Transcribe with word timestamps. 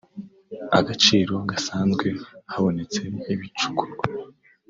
agaciro 0.79 1.33
gasanzwe 1.49 2.07
habonetse 2.51 3.01
ibicukurwa 3.33 4.05